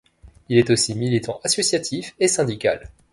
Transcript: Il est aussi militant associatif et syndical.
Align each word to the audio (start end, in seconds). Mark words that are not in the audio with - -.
Il 0.49 0.57
est 0.57 0.71
aussi 0.71 0.95
militant 0.95 1.39
associatif 1.43 2.15
et 2.19 2.27
syndical. 2.27 2.89